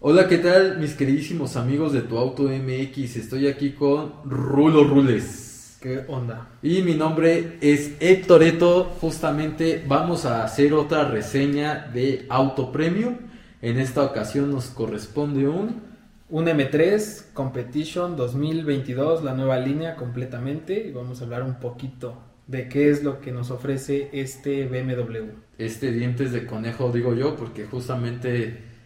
[0.00, 3.16] Hola, ¿qué tal mis queridísimos amigos de Tu Auto MX?
[3.16, 5.76] Estoy aquí con Rulo Rules.
[5.80, 6.50] ¿Qué onda?
[6.62, 8.84] Y mi nombre es Héctor Eto.
[9.00, 13.16] Justamente vamos a hacer otra reseña de Auto Premium.
[13.60, 15.82] En esta ocasión nos corresponde un...
[16.30, 20.86] Un M3 Competition 2022, la nueva línea completamente.
[20.86, 25.32] Y vamos a hablar un poquito de qué es lo que nos ofrece este BMW.
[25.58, 28.77] Este dientes de conejo, digo yo, porque justamente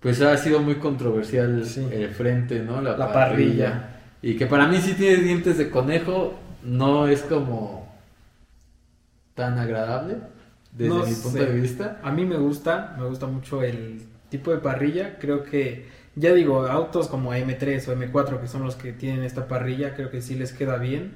[0.00, 2.80] pues ha sido muy controversial el frente, ¿no?
[2.80, 4.00] La, parrilla.
[4.22, 7.86] Y que para mí sí tiene dientes de conejo, no es como
[9.34, 10.16] tan agradable
[10.72, 12.00] desde mi punto de vista.
[12.02, 15.18] A mí me gusta, me gusta mucho el tipo de parrilla.
[15.18, 19.48] Creo que, ya digo, autos como M3 o M4 que son los que tienen esta
[19.48, 21.12] parrilla, creo que sí les queda bien.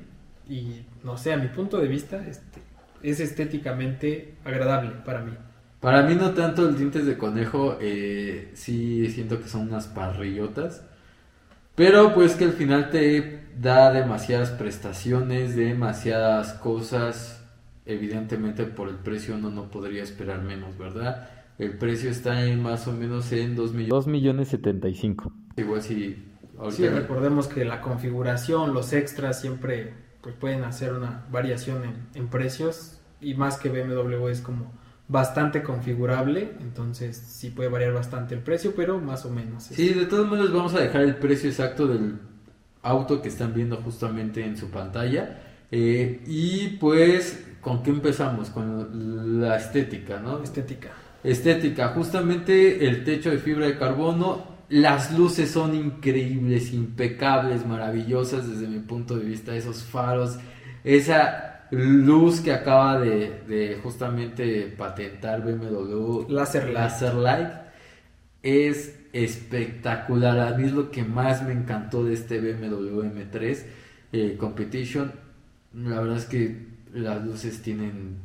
[0.49, 2.61] Y no sé, a mi punto de vista, este,
[3.03, 5.33] es estéticamente agradable para mí.
[5.81, 10.85] Para mí no tanto el dientes de conejo, eh, sí siento que son unas parrillotas.
[11.75, 17.43] Pero pues que al final te da demasiadas prestaciones, demasiadas cosas.
[17.87, 21.31] Evidentemente por el precio uno no podría esperar menos, ¿verdad?
[21.59, 23.91] El precio está en más o menos en 2 millones.
[23.91, 25.33] 2 millones 75.
[25.57, 26.27] Igual si...
[26.71, 32.29] Sí, recordemos que la configuración, los extras siempre pues pueden hacer una variación en, en
[32.29, 33.01] precios.
[33.23, 34.71] Y más que BMW es como
[35.11, 39.65] bastante configurable, entonces sí puede variar bastante el precio, pero más o menos.
[39.65, 42.17] Sí, de todos modos vamos a dejar el precio exacto del
[42.83, 45.41] auto que están viendo justamente en su pantalla.
[45.73, 48.51] Eh, y pues, ¿con qué empezamos?
[48.51, 50.45] Con la estética, ¿no?
[50.45, 50.91] Estética.
[51.25, 58.69] Estética, justamente el techo de fibra de carbono, las luces son increíbles, impecables, maravillosas desde
[58.69, 60.39] mi punto de vista, esos faros,
[60.85, 66.75] esa luz que acaba de, justamente patentar BMW Laser Light.
[66.75, 67.51] Laser Light
[68.43, 70.39] es espectacular.
[70.41, 73.63] A mí es lo que más me encantó de este BMW M3
[74.13, 75.13] eh, Competition.
[75.75, 78.19] La verdad es que las luces tienen,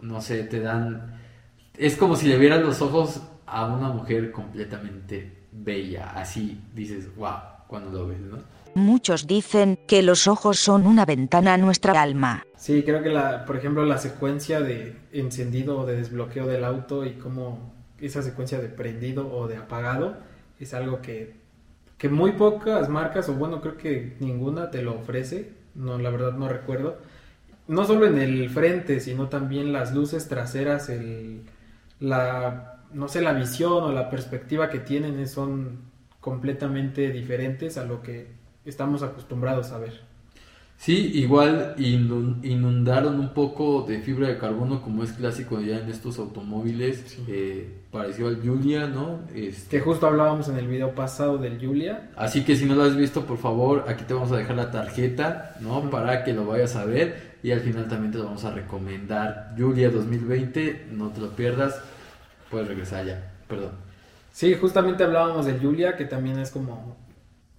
[0.00, 1.20] no sé, te dan...
[1.76, 6.12] Es como si le vieras los ojos a una mujer completamente bella.
[6.14, 8.36] Así dices, wow, cuando lo ves, ¿no?
[8.74, 12.44] Muchos dicen que los ojos son una ventana a nuestra alma.
[12.56, 17.06] Sí, creo que la, por ejemplo, la secuencia de encendido o de desbloqueo del auto
[17.06, 20.18] y cómo esa secuencia de prendido o de apagado
[20.60, 21.34] es algo que,
[21.96, 25.52] que muy pocas marcas, o bueno, creo que ninguna te lo ofrece.
[25.74, 26.98] No, la verdad no recuerdo.
[27.68, 31.44] No solo en el frente, sino también las luces traseras, el,
[32.00, 35.91] la, no sé, la visión o la perspectiva que tienen son
[36.22, 38.28] completamente diferentes a lo que
[38.64, 40.12] estamos acostumbrados a ver.
[40.76, 46.18] Sí, igual inundaron un poco de fibra de carbono como es clásico ya en estos
[46.18, 49.20] automóviles, eh, parecido al Julia, ¿no?
[49.34, 49.78] Este...
[49.78, 52.10] Que justo hablábamos en el video pasado del Julia.
[52.16, 54.70] Así que si no lo has visto, por favor, aquí te vamos a dejar la
[54.70, 55.88] tarjeta, ¿no?
[55.90, 59.90] Para que lo vayas a ver y al final también te vamos a recomendar Julia
[59.90, 61.80] 2020, no te lo pierdas,
[62.50, 63.91] puedes regresar ya, perdón.
[64.32, 66.96] Sí, justamente hablábamos del Julia, que también es como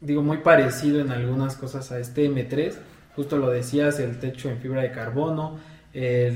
[0.03, 2.73] digo, muy parecido en algunas cosas a este M3.
[3.15, 5.59] Justo lo decías, el techo en fibra de carbono,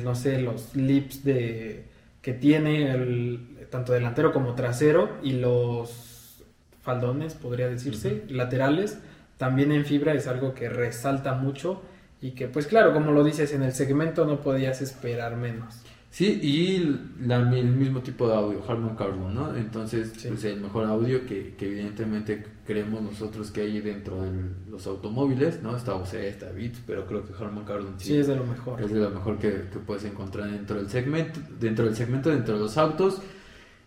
[0.03, 1.85] no sé, los lips de,
[2.21, 6.43] que tiene, el, tanto delantero como trasero, y los
[6.81, 8.99] faldones, podría decirse, laterales,
[9.37, 11.81] también en fibra es algo que resalta mucho
[12.21, 15.81] y que, pues claro, como lo dices, en el segmento no podías esperar menos.
[16.17, 19.55] Sí, y la, el mismo tipo de audio, Harman Kardon, ¿no?
[19.55, 24.31] Entonces, pues el mejor audio que, que, evidentemente creemos nosotros que hay dentro de
[24.67, 25.77] los automóviles, ¿no?
[25.77, 28.81] Está OC, está Beats, pero creo que Harman Kardon sí, es de lo mejor.
[28.81, 32.55] Es de lo mejor que, que, puedes encontrar dentro del segmento, dentro del segmento, dentro
[32.55, 33.21] de los autos.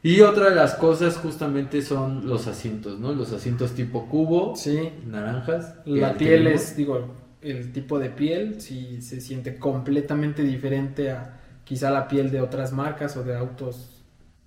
[0.01, 3.13] Y otra de las cosas justamente son los asientos, ¿no?
[3.13, 4.91] Los asientos tipo cubo, sí.
[5.05, 5.75] naranjas.
[5.85, 11.40] La piel es, digo, el tipo de piel, sí se siente completamente diferente a
[11.71, 14.03] quizá la piel de otras marcas o de autos,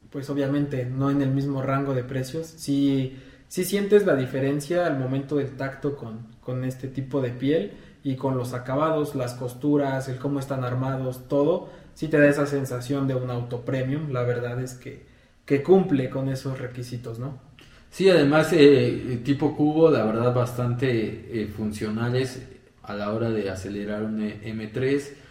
[0.10, 2.48] pues obviamente no en el mismo rango de precios.
[2.48, 3.18] Si
[3.48, 8.18] sí sientes la diferencia al momento del tacto con, con este tipo de piel y
[8.18, 13.08] con los acabados, las costuras, el cómo están armados, todo, sí te da esa sensación
[13.08, 14.12] de un auto premium.
[14.12, 15.06] La verdad es que,
[15.46, 17.40] que cumple con esos requisitos, ¿no?
[17.90, 22.44] Sí, además, eh, tipo cubo, la verdad, bastante eh, funcionales
[22.81, 25.23] a la hora de acelerar un M3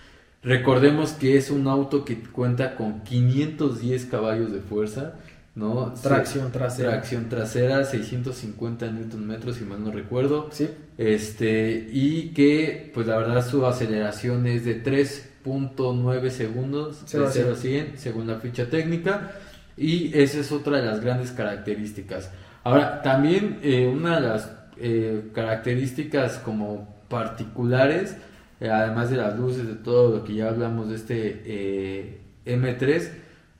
[0.43, 5.15] Recordemos que es un auto que cuenta con 510 caballos de fuerza,
[5.55, 5.95] ¿no?
[6.03, 6.91] Tracción trasera.
[6.91, 10.49] Tracción trasera, 650 Nm, si mal no recuerdo.
[10.51, 10.69] Sí.
[10.99, 17.57] Este, y que, pues la verdad, su aceleración es de 3.9 segundos, de 0 a
[17.57, 19.33] 100, según la ficha técnica.
[19.77, 22.31] Y esa es otra de las grandes características.
[22.65, 28.17] Ahora, también eh, una de las eh, características como particulares,
[28.63, 33.09] eh, además de las luces, de todo lo que ya hablamos de este M3,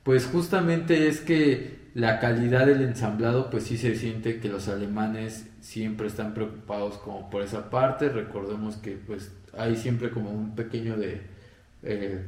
[0.03, 5.47] pues justamente es que la calidad del ensamblado, pues sí se siente que los alemanes
[5.61, 8.09] siempre están preocupados como por esa parte.
[8.09, 11.21] Recordemos que pues hay siempre como un pequeño de,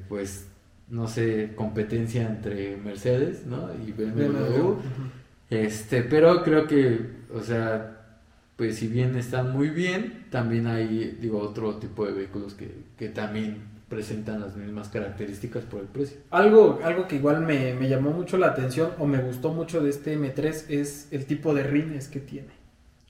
[0.08, 0.48] pues
[0.90, 3.70] no sé, competencia entre Mercedes, ¿no?
[3.86, 4.76] Y BMW.
[5.50, 7.00] Este, pero creo que,
[7.34, 7.95] o sea,
[8.56, 13.10] pues si bien están muy bien, también hay, digo, otro tipo de vehículos que, que
[13.10, 16.18] también presentan las mismas características por el precio.
[16.32, 19.90] Algo, algo que igual me, me, llamó mucho la atención o me gustó mucho de
[19.90, 22.50] este M3 es el tipo de rines que tiene.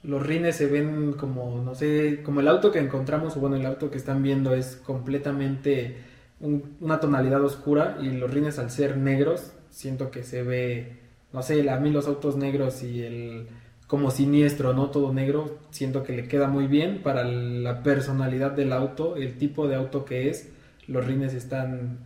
[0.03, 3.65] Los rines se ven como, no sé, como el auto que encontramos, o bueno, el
[3.65, 5.97] auto que están viendo es completamente
[6.39, 10.97] una tonalidad oscura y los rines al ser negros, siento que se ve,
[11.33, 13.47] no sé, a mí los autos negros y el
[13.87, 18.73] como siniestro, no todo negro, siento que le queda muy bien para la personalidad del
[18.73, 20.49] auto, el tipo de auto que es,
[20.87, 21.99] los rines están,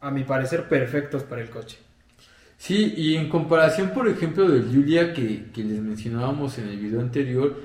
[0.00, 1.78] a mi parecer, perfectos para el coche.
[2.58, 7.00] Sí, y en comparación, por ejemplo, del Julia que, que les mencionábamos en el video
[7.00, 7.56] anterior,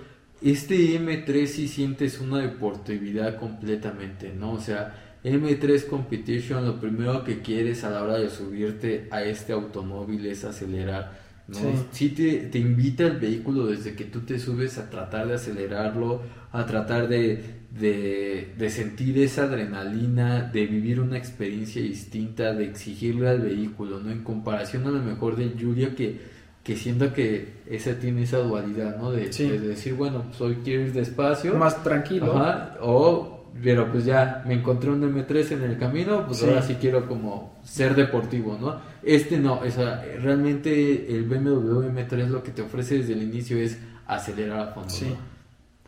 [0.41, 4.53] este M3 sí sientes una deportividad completamente, ¿no?
[4.53, 9.53] O sea, M3 Competition lo primero que quieres a la hora de subirte a este
[9.53, 11.26] automóvil es acelerar.
[11.47, 11.57] ¿No?
[11.91, 16.21] Sí, te, invita el vehículo desde que tú te subes a tratar de acelerarlo,
[16.51, 17.41] a tratar de,
[17.71, 24.11] de, sentir esa adrenalina, de vivir una experiencia distinta, de exigirle al vehículo, ¿no?
[24.11, 26.19] En comparación a lo mejor del Julia que,
[26.63, 29.11] que siento que esa tiene esa dualidad, ¿no?
[29.11, 31.55] De, decir, bueno, pues hoy quiero ir despacio.
[31.55, 32.33] Más tranquilo.
[32.81, 37.07] o pero pues ya me encontré un M3 en el camino, pues ahora sí quiero
[37.07, 38.79] como ser deportivo, ¿no?
[39.03, 43.57] Este no, o sea, realmente el BMW M3 lo que te ofrece desde el inicio
[43.57, 44.89] es acelerar a fondo.
[44.89, 45.15] Sí.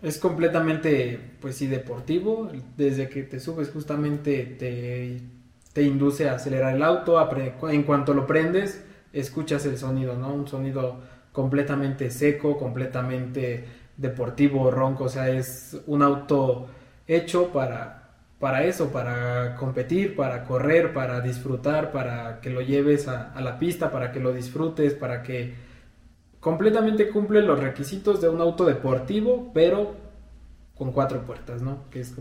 [0.02, 2.50] Es completamente, pues sí, deportivo.
[2.78, 5.22] Desde que te subes justamente te,
[5.74, 7.20] te induce a acelerar el auto.
[7.70, 10.34] en cuanto lo prendes, escuchas el sonido, ¿no?
[10.34, 11.02] Un sonido
[11.34, 13.66] completamente seco, completamente
[13.98, 15.06] deportivo, ronco.
[15.06, 16.68] O sea, es un auto
[17.10, 18.04] hecho para,
[18.40, 23.92] para eso, para competir, para correr, para disfrutar, para que lo lleves a, la pista,
[23.92, 25.56] para que lo disfrutes, para que
[26.40, 29.96] completamente cumple los requisitos de un auto deportivo, pero
[30.76, 31.90] con cuatro puertas, ¿no?
[31.90, 32.14] Que es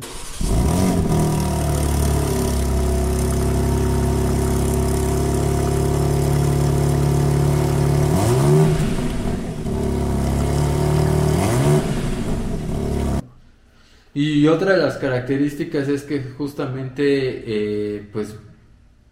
[14.20, 18.34] Y otra de las características es que justamente eh, pues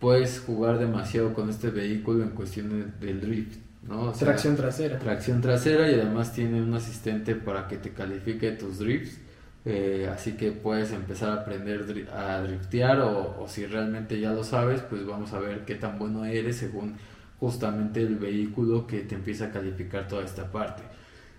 [0.01, 4.11] puedes jugar demasiado con este vehículo en cuestión del drift, ¿no?
[4.11, 4.99] tracción trasera.
[4.99, 9.21] Tracción trasera y además tiene un asistente para que te califique tus drifts.
[9.65, 14.43] Eh, así que puedes empezar a aprender a driftear o, o, si realmente ya lo
[14.43, 16.97] sabes, pues vamos a ver qué tan bueno eres según
[17.39, 20.83] justamente el vehículo que te empieza a calificar toda esta parte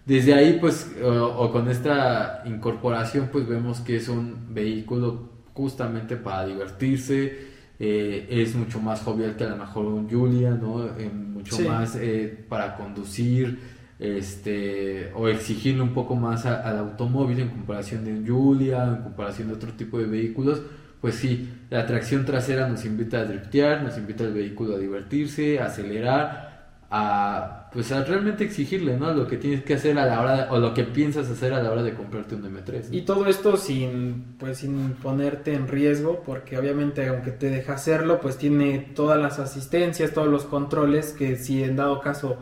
[0.07, 6.45] desde ahí, pues, o, con esta incorporación, pues vemos que es un vehículo justamente para
[6.45, 7.37] divertirse,
[7.77, 10.85] eh, es mucho más jovial que a lo mejor un Julia, ¿no?
[10.97, 13.59] Eh, mucho más eh, para conducir,
[13.99, 19.49] este, o exigirle un poco más al automóvil en comparación de un Julia, en comparación
[19.49, 20.61] de otro tipo de vehículos.
[21.01, 25.59] Pues sí, la tracción trasera nos invita a driftear, nos invita al vehículo a divertirse,
[25.59, 30.21] a acelerar, a pues a realmente exigirle no lo que tienes que hacer a la
[30.21, 33.25] hora o lo que piensas hacer a la hora de comprarte un M3 y todo
[33.25, 38.79] esto sin pues sin ponerte en riesgo porque obviamente aunque te deja hacerlo pues tiene
[38.95, 42.37] todas las asistencias todos los controles que si en dado caso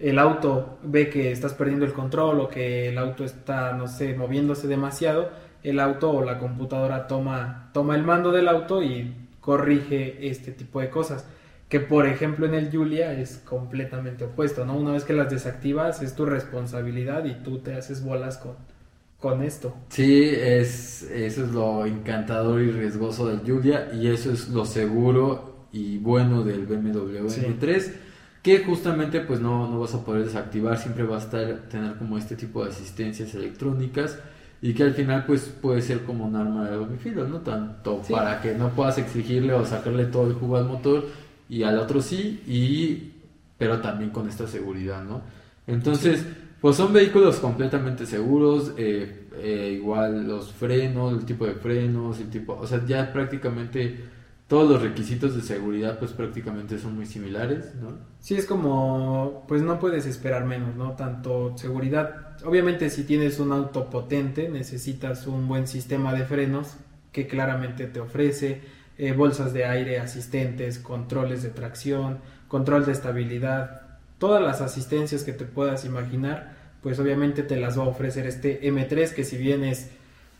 [0.00, 4.16] el auto ve que estás perdiendo el control o que el auto está no sé
[4.16, 5.30] moviéndose demasiado
[5.62, 10.80] el auto o la computadora toma toma el mando del auto y corrige este tipo
[10.80, 11.26] de cosas
[11.74, 14.76] que por ejemplo en el Julia es completamente opuesto, ¿no?
[14.76, 18.52] Una vez que las desactivas es tu responsabilidad y tú te haces bolas con,
[19.18, 19.74] con esto.
[19.88, 25.66] Sí, es, eso es lo encantador y riesgoso del Julia y eso es lo seguro
[25.72, 27.92] y bueno del BMW M3
[28.40, 32.18] que justamente pues no, no vas a poder desactivar, siempre va a estar, tener como
[32.18, 34.20] este tipo de asistencias electrónicas
[34.62, 37.40] y que al final pues puede ser como un arma de doble filo, ¿no?
[37.40, 41.04] Tanto para que no puedas exigirle o sacarle todo el jugo al motor,
[41.48, 43.12] y al otro sí, y,
[43.58, 45.22] pero también con esta seguridad, ¿no?
[45.66, 46.24] Entonces,
[46.60, 52.30] pues son vehículos completamente seguros, eh, eh, igual los frenos, el tipo de frenos, el
[52.30, 53.98] tipo, o sea, ya prácticamente
[54.46, 57.98] todos los requisitos de seguridad pues prácticamente son muy similares, ¿no?
[58.20, 60.92] Sí, es como, pues no puedes esperar menos, ¿no?
[60.92, 66.76] Tanto seguridad, obviamente si tienes un auto potente necesitas un buen sistema de frenos
[67.12, 68.62] que claramente te ofrece,
[68.98, 73.82] eh, bolsas de aire asistentes, controles de tracción, control de estabilidad,
[74.18, 78.60] todas las asistencias que te puedas imaginar, pues obviamente te las va a ofrecer este
[78.62, 79.90] M3 que si bien es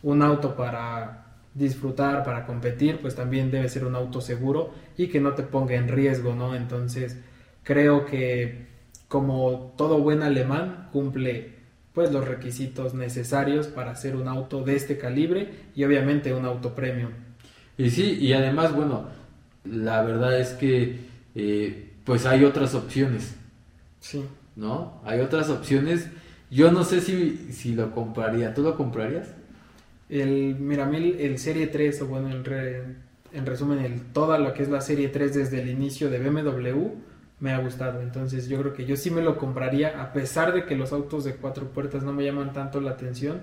[0.03, 5.21] un auto para disfrutar, para competir, pues también debe ser un auto seguro y que
[5.21, 6.55] no te ponga en riesgo, ¿no?
[6.55, 7.17] Entonces,
[7.63, 8.67] creo que
[9.09, 11.55] como todo buen alemán cumple
[11.93, 16.75] pues los requisitos necesarios para ser un auto de este calibre y obviamente un auto
[16.75, 17.13] premium.
[17.77, 19.07] Y sí, y además, bueno,
[19.65, 20.99] la verdad es que
[21.35, 23.35] eh, pues hay otras opciones.
[24.01, 24.25] Sí.
[24.57, 25.01] ¿No?
[25.05, 26.09] Hay otras opciones.
[26.51, 28.55] Yo no sé si, si lo compraría.
[28.55, 29.29] ¿Tú lo comprarías?
[30.09, 32.97] El Miramil, el Serie 3, o bueno, en,
[33.33, 36.91] en resumen, el, toda lo que es la Serie 3 desde el inicio de BMW,
[37.41, 38.01] me ha gustado.
[38.01, 41.25] Entonces yo creo que yo sí me lo compraría, a pesar de que los autos
[41.25, 43.41] de cuatro puertas no me llaman tanto la atención.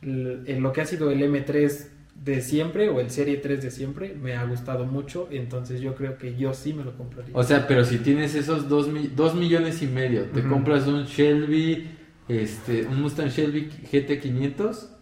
[0.00, 4.14] En lo que ha sido el M3 de siempre o el Serie 3 de siempre
[4.14, 7.36] me ha gustado mucho, entonces yo creo que yo sí me lo compraría.
[7.36, 11.90] O sea, pero si tienes esos dos, dos millones y medio, te compras un Shelby,
[12.28, 14.94] este, un Mustang Shelby GT500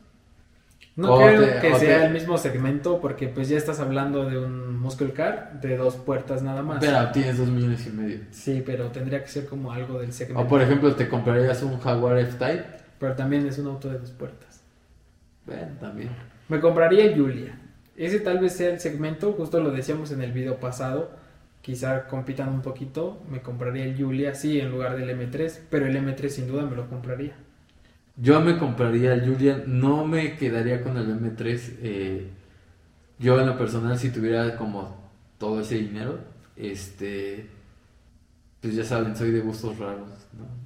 [0.94, 5.12] no creo que sea el mismo segmento porque pues ya estás hablando de un muscle
[5.12, 6.80] car de dos puertas nada más.
[6.80, 8.18] Pero tienes dos millones y medio.
[8.30, 10.42] Sí, pero tendría que ser como algo del segmento.
[10.42, 12.64] O por ejemplo, te comprarías un Jaguar F-Type.
[12.98, 14.60] Pero también es un auto de dos puertas.
[15.46, 16.10] Bueno, también.
[16.52, 17.58] Me compraría el Julia.
[17.96, 21.10] Ese tal vez sea el segmento, justo lo decíamos en el video pasado.
[21.62, 23.22] Quizá compitan un poquito.
[23.30, 25.60] Me compraría el Julia, sí, en lugar del M3.
[25.70, 27.34] Pero el M3 sin duda me lo compraría.
[28.16, 31.60] Yo me compraría el Julian, no me quedaría con el M3.
[31.80, 32.28] Eh,
[33.18, 36.18] yo en lo personal, si tuviera como todo ese dinero,
[36.54, 37.48] este,
[38.60, 40.10] pues ya saben, soy de gustos raros.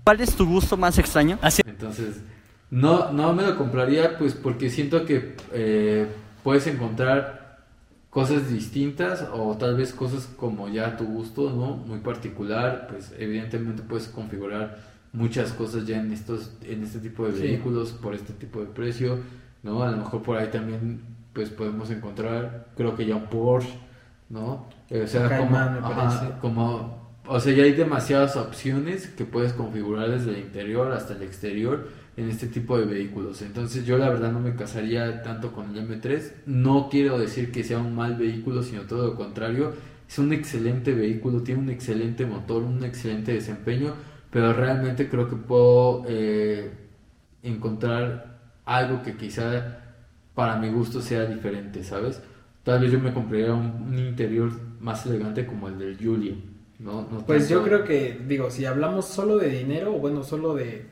[0.03, 1.39] ¿Cuál es tu gusto más extraño?
[1.65, 2.23] Entonces,
[2.71, 6.07] no, no me lo compraría, pues porque siento que eh,
[6.43, 7.65] puedes encontrar
[8.11, 11.77] cosas distintas o tal vez cosas como ya tu gusto, ¿no?
[11.77, 14.79] Muy particular, pues evidentemente puedes configurar
[15.17, 19.19] muchas cosas ya en estos en este tipo de vehículos por este tipo de precio
[19.63, 21.01] no a lo mejor por ahí también
[21.33, 23.79] pues podemos encontrar creo que ya un Porsche
[24.29, 30.11] no eh, o sea como, como o sea ya hay demasiadas opciones que puedes configurar
[30.11, 34.33] desde el interior hasta el exterior en este tipo de vehículos entonces yo la verdad
[34.33, 38.63] no me casaría tanto con el M3 no quiero decir que sea un mal vehículo
[38.63, 39.73] sino todo lo contrario
[40.09, 43.95] es un excelente vehículo tiene un excelente motor un excelente desempeño
[44.31, 46.71] pero realmente creo que puedo eh,
[47.43, 49.79] encontrar algo que quizá
[50.35, 52.21] para mi gusto sea diferente, ¿sabes?
[52.63, 56.35] Tal vez yo me compraría un, interior más elegante como el del Julia.
[56.79, 57.09] ¿no?
[57.27, 60.85] pues yo creo que, digo, si hablamos solo de dinero, bueno, solo de,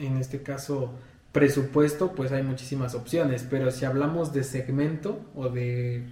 [0.00, 0.94] en este caso,
[1.32, 6.04] presupuesto, pues hay muchísimas opciones, pero si hablamos de segmento o de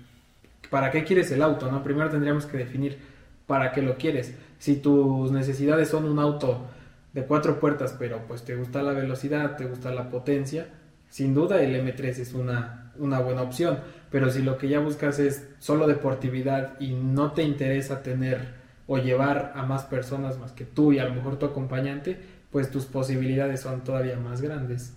[0.70, 1.82] para qué quieres el auto, ¿no?
[1.82, 2.98] Primero tendríamos que definir
[3.46, 4.34] para qué lo quieres.
[4.58, 6.66] Si tus necesidades son un auto
[7.12, 10.68] de cuatro puertas, pero pues te gusta la velocidad, te gusta la potencia,
[11.08, 13.78] sin duda el M3 es una, una buena opción.
[14.10, 18.98] Pero si lo que ya buscas es solo deportividad y no te interesa tener o
[18.98, 22.18] llevar a más personas más que tú y a lo mejor tu acompañante,
[22.50, 24.94] pues tus posibilidades son todavía más grandes.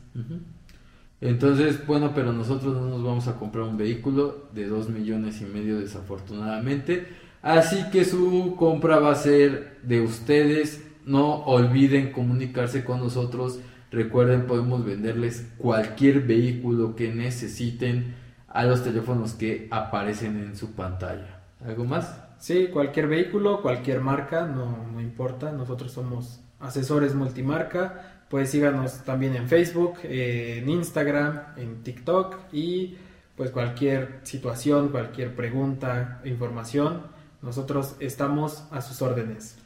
[1.19, 5.45] Entonces, bueno, pero nosotros no nos vamos a comprar un vehículo de dos millones y
[5.45, 7.07] medio desafortunadamente.
[7.41, 13.59] Así que su compra va a ser de ustedes no olviden comunicarse con nosotros.
[13.91, 18.15] Recuerden, podemos venderles cualquier vehículo que necesiten
[18.47, 21.41] a los teléfonos que aparecen en su pantalla.
[21.65, 22.30] ¿Algo más?
[22.41, 25.51] Sí, cualquier vehículo, cualquier marca, no, no importa.
[25.51, 28.23] Nosotros somos asesores multimarca.
[28.29, 32.97] Pues síganos también en Facebook, en Instagram, en TikTok y
[33.35, 37.03] pues cualquier situación, cualquier pregunta, información,
[37.43, 39.60] nosotros estamos a sus órdenes.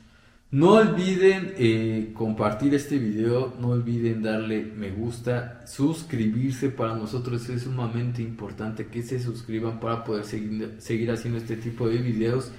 [0.52, 7.64] No olviden eh, compartir este video, no olviden darle me gusta, suscribirse para nosotros es
[7.64, 12.52] sumamente importante que se suscriban para poder seguir, seguir haciendo este tipo de videos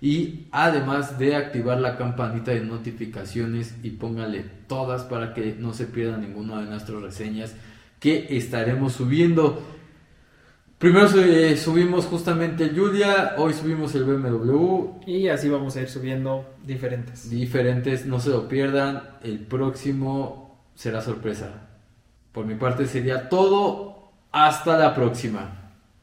[0.00, 5.86] y además de activar la campanita de notificaciones y póngale todas para que no se
[5.86, 7.54] pierda ninguna de nuestras reseñas
[8.00, 9.62] que estaremos subiendo.
[10.78, 15.06] Primero subimos justamente el Julia, hoy subimos el BMW.
[15.06, 17.30] Y así vamos a ir subiendo diferentes.
[17.30, 19.02] Diferentes, no se lo pierdan.
[19.22, 21.68] El próximo será sorpresa.
[22.32, 24.12] Por mi parte sería todo.
[24.32, 25.63] Hasta la próxima.